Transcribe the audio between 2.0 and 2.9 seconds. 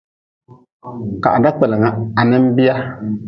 ha nin bia.